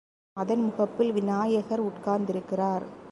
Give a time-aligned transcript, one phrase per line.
[0.37, 2.85] அதன் முகப்பில் விநாயகர் உட்கார்ந்திருக்கிறார்.